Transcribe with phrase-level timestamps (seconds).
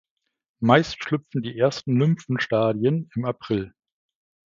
[0.63, 3.75] Meist schlüpfen die ersten Nymphenstadien im April.